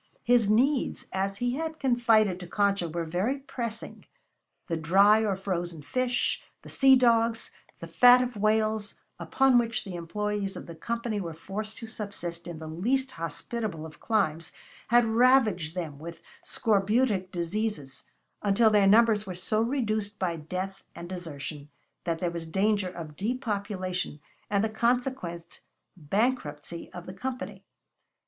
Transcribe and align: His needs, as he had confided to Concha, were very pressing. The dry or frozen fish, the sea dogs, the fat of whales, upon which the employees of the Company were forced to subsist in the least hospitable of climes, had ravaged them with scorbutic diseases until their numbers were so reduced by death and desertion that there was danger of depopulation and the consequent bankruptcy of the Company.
His 0.23 0.49
needs, 0.49 1.05
as 1.13 1.37
he 1.37 1.53
had 1.57 1.79
confided 1.79 2.39
to 2.39 2.47
Concha, 2.47 2.89
were 2.89 3.05
very 3.05 3.37
pressing. 3.37 4.07
The 4.65 4.75
dry 4.75 5.23
or 5.23 5.35
frozen 5.35 5.83
fish, 5.83 6.41
the 6.63 6.69
sea 6.69 6.95
dogs, 6.95 7.51
the 7.77 7.85
fat 7.85 8.23
of 8.23 8.35
whales, 8.35 8.95
upon 9.19 9.59
which 9.59 9.83
the 9.83 9.93
employees 9.93 10.55
of 10.55 10.65
the 10.65 10.73
Company 10.73 11.21
were 11.21 11.35
forced 11.35 11.77
to 11.77 11.85
subsist 11.87 12.47
in 12.47 12.57
the 12.57 12.65
least 12.67 13.11
hospitable 13.11 13.85
of 13.85 13.99
climes, 13.99 14.51
had 14.87 15.05
ravaged 15.05 15.75
them 15.75 15.99
with 15.99 16.19
scorbutic 16.43 17.31
diseases 17.31 18.03
until 18.41 18.71
their 18.71 18.87
numbers 18.87 19.27
were 19.27 19.35
so 19.35 19.61
reduced 19.61 20.17
by 20.17 20.35
death 20.35 20.81
and 20.95 21.09
desertion 21.09 21.69
that 22.05 22.17
there 22.17 22.31
was 22.31 22.47
danger 22.47 22.89
of 22.89 23.15
depopulation 23.15 24.19
and 24.49 24.63
the 24.63 24.67
consequent 24.69 25.61
bankruptcy 25.95 26.91
of 26.91 27.05
the 27.05 27.13
Company. 27.13 27.63